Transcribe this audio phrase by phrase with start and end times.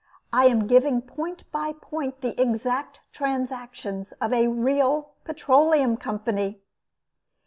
[0.33, 6.63] I am giving point by point the exact transactions of a real Petroleum Company.